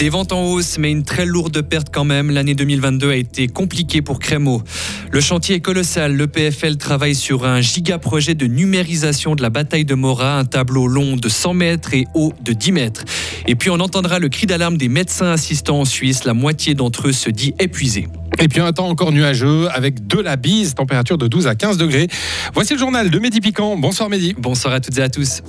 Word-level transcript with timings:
Des 0.00 0.08
ventes 0.08 0.32
en 0.32 0.46
hausse, 0.46 0.78
mais 0.78 0.90
une 0.90 1.04
très 1.04 1.26
lourde 1.26 1.60
perte 1.60 1.88
quand 1.92 2.04
même. 2.04 2.30
L'année 2.30 2.54
2022 2.54 3.10
a 3.10 3.16
été 3.16 3.48
compliquée 3.48 4.00
pour 4.00 4.18
Crémeau. 4.18 4.62
Le 5.10 5.20
chantier 5.20 5.56
est 5.56 5.60
colossal. 5.60 6.14
Le 6.14 6.26
PFL 6.26 6.78
travaille 6.78 7.14
sur 7.14 7.44
un 7.44 7.60
giga 7.60 7.98
projet 7.98 8.34
de 8.34 8.46
numérisation 8.46 9.34
de 9.34 9.42
la 9.42 9.50
bataille 9.50 9.84
de 9.84 9.94
Morat, 9.94 10.38
un 10.38 10.46
tableau 10.46 10.86
long 10.86 11.16
de 11.16 11.28
100 11.28 11.52
mètres 11.52 11.92
et 11.92 12.06
haut 12.14 12.32
de 12.40 12.54
10 12.54 12.72
mètres. 12.72 13.04
Et 13.46 13.56
puis 13.56 13.68
on 13.68 13.78
entendra 13.78 14.18
le 14.18 14.30
cri 14.30 14.46
d'alarme 14.46 14.78
des 14.78 14.88
médecins 14.88 15.32
assistants 15.32 15.80
en 15.80 15.84
Suisse. 15.84 16.24
La 16.24 16.32
moitié 16.32 16.72
d'entre 16.72 17.08
eux 17.08 17.12
se 17.12 17.28
dit 17.28 17.52
épuisé. 17.58 18.08
Et 18.38 18.48
puis 18.48 18.62
un 18.62 18.72
temps 18.72 18.88
encore 18.88 19.12
nuageux 19.12 19.68
avec 19.70 20.06
de 20.06 20.18
la 20.18 20.36
bise, 20.36 20.74
température 20.74 21.18
de 21.18 21.28
12 21.28 21.46
à 21.46 21.54
15 21.54 21.76
degrés. 21.76 22.08
Voici 22.54 22.72
le 22.72 22.78
journal 22.78 23.10
de 23.10 23.18
Mehdi 23.18 23.40
Piquant. 23.40 23.76
Bonsoir 23.76 24.08
Mehdi. 24.08 24.34
Bonsoir 24.38 24.72
à 24.72 24.80
toutes 24.80 24.96
et 24.96 25.02
à 25.02 25.10
tous. 25.10 25.42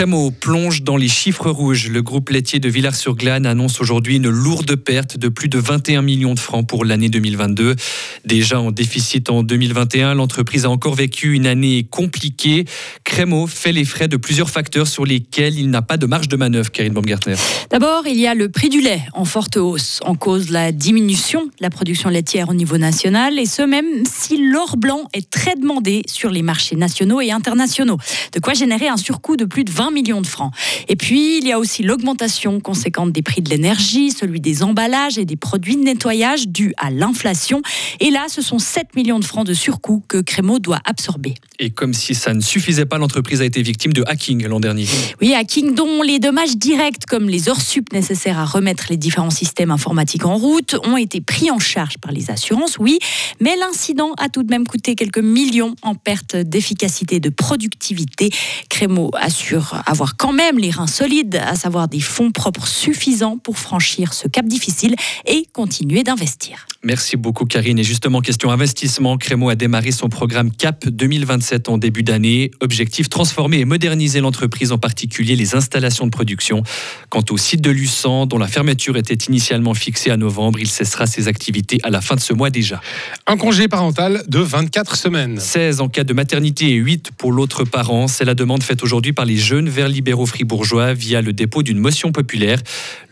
Crémeau 0.00 0.30
plonge 0.30 0.82
dans 0.82 0.96
les 0.96 1.08
chiffres 1.08 1.50
rouges. 1.50 1.90
Le 1.90 2.00
groupe 2.00 2.30
laitier 2.30 2.58
de 2.58 2.70
Villars-sur-Glane 2.70 3.44
annonce 3.44 3.82
aujourd'hui 3.82 4.16
une 4.16 4.30
lourde 4.30 4.74
perte 4.76 5.18
de 5.18 5.28
plus 5.28 5.50
de 5.50 5.58
21 5.58 6.00
millions 6.00 6.32
de 6.32 6.38
francs 6.38 6.66
pour 6.66 6.86
l'année 6.86 7.10
2022. 7.10 7.76
Déjà 8.24 8.58
en 8.62 8.70
déficit 8.70 9.28
en 9.28 9.42
2021, 9.42 10.14
l'entreprise 10.14 10.64
a 10.64 10.70
encore 10.70 10.94
vécu 10.94 11.34
une 11.34 11.46
année 11.46 11.84
compliquée. 11.84 12.64
Crémeau 13.10 13.48
fait 13.48 13.72
les 13.72 13.84
frais 13.84 14.06
de 14.06 14.16
plusieurs 14.16 14.50
facteurs 14.50 14.86
sur 14.86 15.04
lesquels 15.04 15.58
il 15.58 15.68
n'a 15.68 15.82
pas 15.82 15.96
de 15.96 16.06
marge 16.06 16.28
de 16.28 16.36
manœuvre, 16.36 16.70
Karine 16.70 16.92
Baumgartner. 16.92 17.34
D'abord, 17.68 18.06
il 18.06 18.16
y 18.16 18.28
a 18.28 18.34
le 18.36 18.48
prix 18.48 18.68
du 18.68 18.80
lait 18.80 19.02
en 19.14 19.24
forte 19.24 19.56
hausse. 19.56 19.98
En 20.04 20.14
cause 20.14 20.50
la 20.50 20.70
diminution 20.70 21.46
de 21.46 21.50
la 21.58 21.70
production 21.70 22.08
laitière 22.08 22.50
au 22.50 22.54
niveau 22.54 22.78
national, 22.78 23.40
et 23.40 23.46
ce 23.46 23.62
même 23.62 24.04
si 24.06 24.48
l'or 24.52 24.76
blanc 24.76 25.08
est 25.12 25.28
très 25.28 25.56
demandé 25.56 26.02
sur 26.06 26.30
les 26.30 26.42
marchés 26.42 26.76
nationaux 26.76 27.20
et 27.20 27.32
internationaux. 27.32 27.98
De 28.32 28.38
quoi 28.38 28.54
générer 28.54 28.86
un 28.86 28.96
surcoût 28.96 29.36
de 29.36 29.44
plus 29.44 29.64
de 29.64 29.72
20 29.72 29.90
millions 29.90 30.20
de 30.20 30.26
francs. 30.28 30.54
Et 30.86 30.94
puis, 30.94 31.38
il 31.38 31.48
y 31.48 31.52
a 31.52 31.58
aussi 31.58 31.82
l'augmentation 31.82 32.60
conséquente 32.60 33.10
des 33.10 33.22
prix 33.22 33.42
de 33.42 33.50
l'énergie, 33.50 34.12
celui 34.12 34.40
des 34.40 34.62
emballages 34.62 35.18
et 35.18 35.24
des 35.24 35.36
produits 35.36 35.76
de 35.76 35.82
nettoyage 35.82 36.46
dus 36.46 36.74
à 36.76 36.90
l'inflation. 36.90 37.60
Et 37.98 38.12
là, 38.12 38.26
ce 38.28 38.40
sont 38.40 38.60
7 38.60 38.94
millions 38.94 39.18
de 39.18 39.24
francs 39.24 39.44
de 39.44 39.54
surcoût 39.54 40.00
que 40.06 40.18
Crémeau 40.18 40.60
doit 40.60 40.78
absorber. 40.84 41.34
Et 41.58 41.70
comme 41.70 41.92
si 41.92 42.14
ça 42.14 42.34
ne 42.34 42.40
suffisait 42.40 42.86
pas, 42.86 43.00
l'entreprise 43.10 43.40
a 43.40 43.44
été 43.44 43.60
victime 43.60 43.92
de 43.92 44.04
hacking 44.06 44.46
l'an 44.46 44.60
dernier. 44.60 44.86
Oui, 45.20 45.34
hacking 45.34 45.74
dont 45.74 46.00
les 46.02 46.20
dommages 46.20 46.56
directs, 46.56 47.06
comme 47.08 47.28
les 47.28 47.48
heures 47.48 47.60
sup 47.60 47.92
nécessaires 47.92 48.38
à 48.38 48.44
remettre 48.44 48.86
les 48.88 48.96
différents 48.96 49.30
systèmes 49.30 49.72
informatiques 49.72 50.26
en 50.26 50.36
route, 50.36 50.76
ont 50.84 50.96
été 50.96 51.20
pris 51.20 51.50
en 51.50 51.58
charge 51.58 51.98
par 51.98 52.12
les 52.12 52.30
assurances, 52.30 52.78
oui. 52.78 53.00
Mais 53.40 53.56
l'incident 53.56 54.12
a 54.16 54.28
tout 54.28 54.44
de 54.44 54.50
même 54.50 54.64
coûté 54.64 54.94
quelques 54.94 55.18
millions 55.18 55.74
en 55.82 55.96
perte 55.96 56.36
d'efficacité 56.36 57.16
et 57.16 57.20
de 57.20 57.30
productivité. 57.30 58.30
Crémeau 58.68 59.10
assure 59.14 59.82
avoir 59.86 60.16
quand 60.16 60.32
même 60.32 60.60
les 60.60 60.70
reins 60.70 60.86
solides, 60.86 61.42
à 61.44 61.56
savoir 61.56 61.88
des 61.88 62.00
fonds 62.00 62.30
propres 62.30 62.68
suffisants 62.68 63.38
pour 63.38 63.58
franchir 63.58 64.14
ce 64.14 64.28
cap 64.28 64.46
difficile 64.46 64.94
et 65.26 65.46
continuer 65.52 66.04
d'investir. 66.04 66.68
Merci 66.82 67.18
beaucoup 67.18 67.44
Karine. 67.44 67.78
Et 67.78 67.84
justement, 67.84 68.22
question 68.22 68.50
investissement, 68.50 69.18
Crémo 69.18 69.50
a 69.50 69.54
démarré 69.54 69.92
son 69.92 70.08
programme 70.08 70.50
CAP 70.50 70.88
2027 70.88 71.68
en 71.68 71.76
début 71.76 72.02
d'année. 72.02 72.52
Objectif, 72.60 73.10
transformer 73.10 73.58
et 73.58 73.66
moderniser 73.66 74.20
l'entreprise, 74.20 74.72
en 74.72 74.78
particulier 74.78 75.36
les 75.36 75.54
installations 75.54 76.06
de 76.06 76.10
production. 76.10 76.62
Quant 77.10 77.24
au 77.28 77.36
site 77.36 77.60
de 77.60 77.70
Luçon, 77.70 78.24
dont 78.24 78.38
la 78.38 78.46
fermeture 78.46 78.96
était 78.96 79.12
initialement 79.12 79.74
fixée 79.74 80.10
à 80.10 80.16
novembre, 80.16 80.58
il 80.58 80.68
cessera 80.68 81.06
ses 81.06 81.28
activités 81.28 81.80
à 81.82 81.90
la 81.90 82.00
fin 82.00 82.14
de 82.14 82.20
ce 82.20 82.32
mois 82.32 82.48
déjà. 82.48 82.80
Un 83.26 83.36
congé 83.36 83.68
parental 83.68 84.22
de 84.26 84.38
24 84.38 84.96
semaines. 84.96 85.38
16 85.38 85.82
en 85.82 85.88
cas 85.88 86.04
de 86.04 86.14
maternité 86.14 86.70
et 86.70 86.76
8 86.76 87.10
pour 87.18 87.32
l'autre 87.32 87.64
parent. 87.64 88.08
C'est 88.08 88.24
la 88.24 88.34
demande 88.34 88.62
faite 88.62 88.82
aujourd'hui 88.82 89.12
par 89.12 89.26
les 89.26 89.36
jeunes 89.36 89.68
vers 89.68 89.90
libéraux 89.90 90.24
fribourgeois 90.24 90.94
via 90.94 91.20
le 91.20 91.34
dépôt 91.34 91.62
d'une 91.62 91.78
motion 91.78 92.10
populaire. 92.10 92.62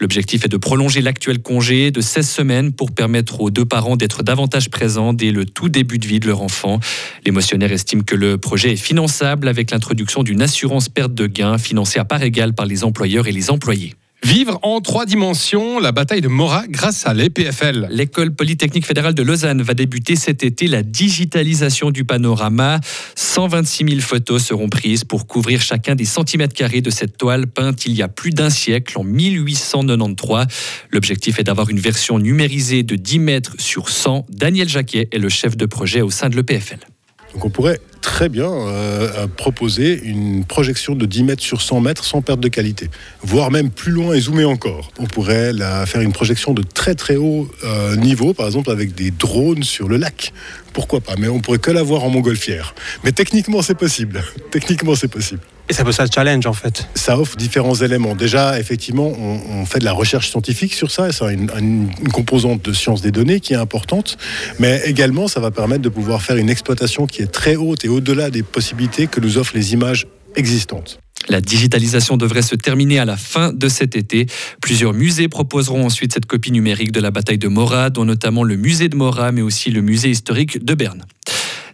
L'objectif 0.01 0.47
est 0.47 0.49
de 0.49 0.57
prolonger 0.57 1.03
l'actuel 1.03 1.43
congé 1.43 1.91
de 1.91 2.01
16 2.01 2.31
semaines 2.31 2.73
pour 2.73 2.93
permettre 2.93 3.43
aux 3.43 3.51
deux 3.59 3.65
parents 3.65 3.97
d'être 3.97 4.23
davantage 4.23 4.71
présents 4.71 5.13
dès 5.13 5.33
le 5.33 5.45
tout 5.45 5.69
début 5.69 5.99
de 5.99 6.07
vie 6.07 6.21
de 6.21 6.29
leur 6.29 6.43
enfant. 6.43 6.79
Les 7.27 7.33
motionnaires 7.33 7.73
estiment 7.73 8.05
que 8.05 8.15
le 8.15 8.39
projet 8.39 8.75
est 8.75 8.77
finançable 8.77 9.49
avec 9.49 9.73
l'introduction 9.73 10.23
d'une 10.23 10.43
assurance 10.43 10.89
perte 10.89 11.13
de 11.13 11.27
gains 11.27 11.59
financée 11.59 11.99
à 11.99 12.05
part 12.05 12.23
égale 12.23 12.53
par 12.53 12.67
les 12.67 12.85
employeurs 12.85 13.27
et 13.27 13.33
les 13.33 13.51
employés. 13.51 13.97
Vivre 14.25 14.59
en 14.63 14.81
trois 14.81 15.07
dimensions, 15.07 15.79
la 15.79 15.93
bataille 15.93 16.21
de 16.21 16.29
Morat 16.29 16.65
grâce 16.69 17.07
à 17.07 17.15
l'EPFL. 17.15 17.87
L'école 17.91 18.35
polytechnique 18.35 18.85
fédérale 18.85 19.15
de 19.15 19.23
Lausanne 19.23 19.63
va 19.63 19.75
débuter 19.75 20.17
cet 20.17 20.43
été 20.43 20.67
la 20.67 20.83
digitalisation 20.83 21.93
du 21.93 22.05
panorama. 22.05 22.81
126 23.15 23.85
000 23.89 24.01
photos 24.01 24.45
seront 24.45 24.69
prises 24.69 25.05
pour 25.05 25.29
couvrir 25.29 25.63
chacun 25.63 25.95
des 25.95 26.05
centimètres 26.05 26.55
carrés 26.55 26.81
de 26.81 26.91
cette 26.91 27.17
toile 27.17 27.47
peinte 27.47 27.87
il 27.87 27.93
y 27.93 28.03
a 28.03 28.09
plus 28.09 28.31
d'un 28.31 28.51
siècle, 28.51 28.99
en 28.99 29.05
1893. 29.05 30.47
L'objectif 30.91 31.39
est 31.39 31.45
d'avoir 31.45 31.71
une 31.71 31.79
version 31.79 32.19
numérisée 32.19 32.83
de 32.83 32.97
10 32.97 33.19
mètres 33.21 33.55
sur 33.59 33.89
100. 33.89 34.27
Daniel 34.31 34.69
Jacquet 34.69 35.09
est 35.13 35.19
le 35.19 35.29
chef 35.29 35.57
de 35.57 35.65
projet 35.65 36.01
au 36.01 36.11
sein 36.11 36.29
de 36.29 36.35
l'EPFL. 36.35 36.88
Donc 37.35 37.45
on 37.45 37.51
pourrait 37.51 37.81
très 38.01 38.29
bien 38.29 38.51
euh, 38.51 39.27
proposer 39.27 40.01
une 40.03 40.45
projection 40.45 40.95
de 40.95 41.05
10 41.07 41.25
mètres 41.25 41.43
sur 41.43 41.61
100 41.61 41.81
mètres 41.81 42.05
sans 42.05 42.23
perte 42.23 42.41
de 42.41 42.49
qualité, 42.49 42.91
voire 43.23 43.51
même 43.51 43.71
plus 43.71 43.93
loin 43.93 44.15
et 44.15 44.21
zoomer 44.21 44.45
encore. 44.45 44.91
On 44.99 45.05
pourrait 45.05 45.53
la, 45.53 45.85
faire 45.87 46.01
une 46.01 46.13
projection 46.13 46.55
de 46.55 46.63
très 46.63 46.95
très 46.95 47.17
haut 47.17 47.49
euh, 47.65 47.97
niveau, 47.97 48.35
par 48.35 48.47
exemple 48.47 48.71
avec 48.71 48.95
des 48.95 49.11
drones 49.11 49.63
sur 49.63 49.89
le 49.89 49.99
lac. 49.99 50.33
Pourquoi 50.73 51.01
pas? 51.01 51.15
Mais 51.19 51.29
on 51.29 51.41
pourrait 51.41 51.59
que 51.59 51.71
l'avoir 51.71 52.05
en 52.05 52.11
montgolfière. 52.11 52.75
Mais 53.05 53.13
techniquement 53.13 53.63
c'est 53.63 53.77
possible. 53.77 54.23
techniquement 54.51 54.95
c'est 54.95 55.09
possible. 55.09 55.41
Et 55.69 55.75
ça 55.75 55.85
peut 55.85 55.93
ça 55.93 56.07
challenge 56.07 56.47
en 56.47 56.53
fait. 56.53 56.89
Ça 56.95 57.19
offre 57.19 57.37
différents 57.37 57.75
éléments. 57.75 58.15
Déjà, 58.15 58.59
effectivement, 58.59 59.09
on, 59.09 59.67
fait 59.67 59.81
de 59.81 59.85
la 59.85 59.93
recherche 59.93 60.31
scientifique 60.31 60.73
sur 60.73 60.91
ça, 60.91 61.09
et 61.09 61.13
ça 61.13 61.29
a 61.29 61.33
une, 61.33 61.51
une, 61.59 62.09
composante 62.11 62.65
de 62.65 62.73
science 62.73 63.03
des 63.03 63.11
données 63.11 63.41
qui 63.41 63.53
est 63.53 63.57
importante, 63.57 64.17
mais 64.59 64.81
également 64.87 65.29
ça 65.29 65.41
va 65.41 65.51
permettre 65.51 65.83
de 65.83 65.91
pouvoir 65.91 66.23
faire 66.23 66.37
une 66.37 66.49
exploitation 66.49 67.07
qui 67.07 67.21
est 67.21 67.27
très 67.31 67.57
haute 67.57 67.85
et 67.85 67.89
au-delà 67.89 68.31
des 68.31 68.43
possibilités 68.43 69.09
que 69.09 69.21
nous 69.21 69.37
offrent 69.37 69.55
les 69.55 69.75
images 69.75 70.07
existantes. 70.37 70.99
La 71.29 71.41
digitalisation 71.43 72.17
devrait 72.17 72.43
se 72.43 72.55
terminer 72.55 72.99
à 72.99 73.05
la 73.05 73.17
fin 73.17 73.53
de 73.53 73.69
cet 73.69 73.97
été. 73.97 74.27
Plusieurs 74.63 74.95
musées 74.95 75.29
proposeront 75.29 75.85
ensuite 75.85 76.15
cette 76.15 76.27
copie 76.27 76.53
numérique 76.53 76.93
de 76.93 77.01
la 77.01 77.11
bataille 77.11 77.39
de 77.39 77.49
Morat, 77.49 77.91
dont 77.91 78.07
notamment 78.07 78.45
le 78.45 78.57
musée 78.57 78.89
de 78.89 78.97
Morat, 78.97 79.33
mais 79.33 79.43
aussi 79.43 79.71
le 79.71 79.83
musée 79.83 80.11
historique 80.11 80.65
de 80.65 80.75
Berne. 80.75 81.05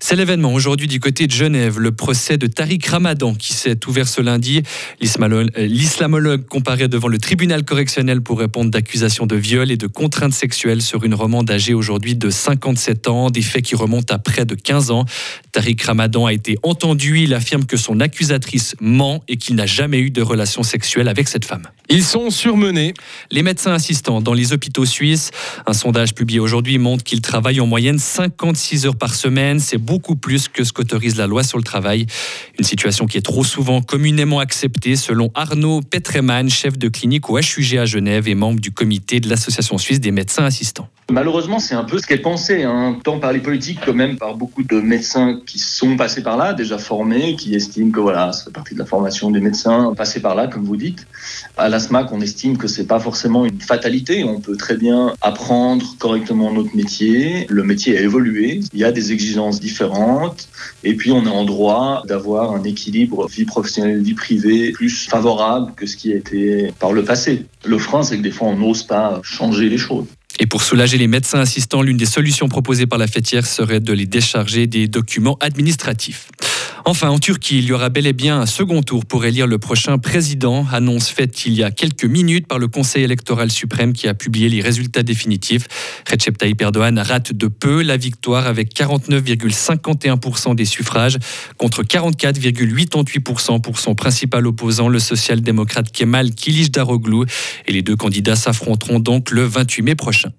C'est 0.07 0.17
l'événement 0.17 0.53
aujourd'hui 0.53 0.87
du 0.87 1.01
côté 1.01 1.27
de 1.27 1.33
Genève, 1.33 1.79
le 1.81 1.91
procès 1.91 2.37
de 2.37 2.47
Tariq 2.47 2.91
Ramadan 2.91 3.33
qui 3.33 3.55
s'est 3.55 3.87
ouvert 3.87 4.07
ce 4.07 4.21
lundi. 4.21 4.63
Euh, 5.03 5.47
l'islamologue 5.57 6.47
comparé 6.47 6.89
devant 6.89 7.09
le 7.09 7.17
tribunal 7.17 7.65
correctionnel 7.65 8.21
pour 8.21 8.39
répondre 8.39 8.71
d'accusations 8.71 9.25
de 9.25 9.35
viol 9.35 9.71
et 9.71 9.79
de 9.79 9.87
contraintes 9.87 10.35
sexuelles 10.35 10.83
sur 10.83 11.05
une 11.05 11.15
romande 11.15 11.51
âgée 11.51 11.73
aujourd'hui 11.73 12.17
de 12.17 12.29
57 12.29 13.09
ans, 13.09 13.31
des 13.31 13.41
faits 13.41 13.65
qui 13.65 13.77
remontent 13.77 14.15
à 14.15 14.19
près 14.19 14.45
de 14.45 14.55
15 14.55 14.91
ans. 14.91 15.07
Tariq 15.55 15.85
Ramadan 15.87 16.27
a 16.27 16.33
été 16.33 16.59
entendu, 16.65 17.21
il 17.21 17.33
affirme 17.33 17.65
que 17.65 17.77
son 17.77 18.01
accusatrice 18.01 18.75
ment 18.81 19.23
et 19.29 19.37
qu'il 19.37 19.55
n'a 19.55 19.67
jamais 19.67 20.01
eu 20.01 20.11
de 20.11 20.21
relation 20.21 20.65
sexuelle 20.65 21.07
avec 21.07 21.29
cette 21.29 21.45
femme. 21.45 21.69
Ils 21.89 22.03
sont 22.03 22.31
surmenés. 22.31 22.93
Les 23.31 23.43
médecins 23.43 23.73
assistants 23.73 24.21
dans 24.21 24.33
les 24.33 24.53
hôpitaux 24.53 24.85
suisses, 24.85 25.31
un 25.67 25.73
sondage 25.73 26.13
publié 26.13 26.41
aujourd'hui 26.41 26.79
montre 26.79 27.05
qu'ils 27.05 27.21
travaillent 27.21 27.61
en 27.61 27.69
moyenne 27.69 28.01
56 28.01 28.87
heures 28.87 28.97
par 28.97 29.15
semaine. 29.15 29.61
C'est 29.61 29.79
beaucoup 29.79 30.17
plus 30.17 30.49
que 30.49 30.65
ce 30.65 30.73
qu'autorise 30.73 31.17
la 31.17 31.29
loi 31.29 31.45
sur 31.45 31.59
le 31.59 31.63
travail. 31.63 32.07
Une 32.59 32.65
situation 32.65 33.07
qui 33.07 33.19
est 33.19 33.23
trop 33.23 33.45
souvent 33.45 33.81
communément 33.81 34.41
acceptée, 34.41 34.97
selon 34.97 35.31
Arnaud 35.37 35.83
Petreman, 35.83 36.51
chef 36.51 36.79
de 36.79 36.89
clinique 36.89 37.31
au 37.31 37.39
HUG 37.39 37.77
à 37.77 37.85
Genève 37.85 38.27
et 38.27 38.35
membre 38.35 38.59
du 38.59 38.73
comité 38.73 39.21
de 39.21 39.29
l'Association 39.29 39.79
suisse 39.79 40.01
des 40.01 40.11
médecins 40.11 40.47
assistants. 40.47 40.89
Malheureusement, 41.11 41.59
c'est 41.59 41.75
un 41.75 41.85
peu 41.85 41.99
ce 41.99 42.07
qu'est 42.07 42.17
pensé, 42.17 42.63
hein, 42.63 42.99
tant 43.05 43.21
par 43.21 43.33
les 43.33 43.41
politiques 43.41 43.81
que 43.83 43.91
même 43.91 44.17
par 44.17 44.37
beaucoup 44.37 44.63
de 44.63 44.81
médecins 44.81 45.39
qui 45.47 45.59
sont 45.59 45.97
passés 45.97 46.23
par 46.23 46.37
là, 46.37 46.53
déjà 46.53 46.79
formés, 46.79 47.37
qui 47.37 47.55
estiment 47.55 47.91
que 47.91 48.01
voilà, 48.01 48.33
ça 48.33 48.45
fait 48.45 48.51
partie 48.51 48.75
de 48.75 48.79
la 48.79 48.87
formation 48.87 49.31
des 49.31 49.41
médecins, 49.41 49.95
passés 49.97 50.21
par 50.21 50.35
là, 50.35 50.47
comme 50.47 50.65
vous 50.65 50.77
dites. 50.77 51.07
À 51.57 51.69
l'ASMAC, 51.69 52.13
on 52.13 52.21
estime 52.21 52.57
que 52.57 52.67
c'est 52.67 52.87
pas 52.87 53.01
forcément 53.01 53.45
une 53.45 53.61
fatalité. 53.61 54.25
On 54.25 54.41
peut 54.41 54.57
très 54.57 54.77
bien 54.77 55.15
apprendre 55.21 55.97
correctement 55.99 56.53
notre 56.53 56.75
métier. 56.75 57.47
Le 57.49 57.65
métier 57.65 57.97
a 57.99 58.01
évolué. 58.01 58.61
Il 58.73 58.79
y 58.79 58.85
a 58.85 58.93
des 58.93 59.13
exigences 59.13 59.61
différentes. 59.61 60.49
Et 60.83 60.95
puis, 60.95 61.13
on 61.13 61.25
est 61.25 61.31
en 61.31 61.45
droit 61.45 62.03
d'avoir 62.07 62.53
un 62.53 62.63
équilibre 62.65 63.29
vie 63.29 63.45
professionnelle, 63.45 64.03
vie 64.03 64.15
privée 64.15 64.73
plus 64.73 65.07
favorable 65.07 65.73
que 65.77 65.87
ce 65.87 65.97
qui 65.97 66.13
a 66.13 66.17
été 66.17 66.73
par 66.79 66.93
le 66.93 67.05
passé. 67.05 67.47
Le 67.65 67.79
frein, 67.79 68.03
c'est 68.03 68.17
que 68.17 68.23
des 68.23 68.31
fois, 68.31 68.49
on 68.49 68.57
n'ose 68.57 68.83
pas 68.83 69.21
changer 69.23 69.69
les 69.69 69.79
choses. 69.79 70.07
Et 70.41 70.47
pour 70.47 70.63
soulager 70.63 70.99
les 70.99 71.07
médecins 71.07 71.41
assistants, 71.41 71.83
l'une 71.83 71.97
des 71.97 72.07
solutions 72.07 72.49
proposées 72.49 72.87
par 72.87 72.99
la 72.99 73.07
fêtière 73.07 73.47
serait 73.47 73.81
de 73.81 73.93
les 73.93 74.07
décharger 74.07 74.67
des 74.67 74.89
documents 74.89 75.37
administratifs. 75.41 76.29
Enfin, 76.87 77.09
en 77.09 77.19
Turquie, 77.19 77.61
il 77.61 77.65
y 77.65 77.73
aura 77.73 77.89
bel 77.89 78.07
et 78.07 78.13
bien 78.13 78.41
un 78.41 78.47
second 78.47 78.83
tour 78.83 79.07
pour 79.07 79.25
élire 79.25 79.47
le 79.47 79.57
prochain 79.57 79.97
président. 79.97 80.67
Annonce 80.71 81.09
faite 81.09 81.47
il 81.47 81.55
y 81.55 81.63
a 81.63 81.71
quelques 81.71 82.05
minutes 82.05 82.47
par 82.47 82.59
le 82.59 82.69
Conseil 82.69 83.05
électoral 83.05 83.51
suprême 83.51 83.95
qui 83.95 84.07
a 84.07 84.13
publié 84.13 84.51
les 84.51 84.61
résultats 84.61 85.03
définitifs. 85.03 85.67
Recep 86.11 86.37
Tayyip 86.37 86.61
Erdogan 86.61 86.99
rate 86.99 87.33
de 87.33 87.47
peu 87.47 87.83
la 87.83 87.97
victoire 87.97 88.47
avec 88.47 88.75
49,51% 88.75 90.55
des 90.55 90.67
suffrages 90.67 91.17
contre 91.57 91.85
44,88% 91.85 93.63
pour 93.63 93.79
son 93.79 93.95
principal 93.95 94.47
opposant, 94.47 94.89
le 94.89 94.99
social-démocrate 94.99 95.91
Kemal 95.91 96.33
Daroglu. 96.71 97.25
Et 97.67 97.73
les 97.73 97.81
deux 97.81 97.97
candidats 97.97 98.37
s'affronteront 98.37 99.01
donc 99.01 99.31
le 99.31 99.45
28 99.45 99.83
mai 99.83 99.95
prochain. 99.95 100.33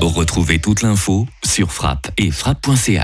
Retrouvez 0.00 0.58
toute 0.58 0.80
l'info 0.80 1.26
sur 1.44 1.70
frappe 1.72 2.10
et 2.16 2.30
frappe.ch. 2.30 2.98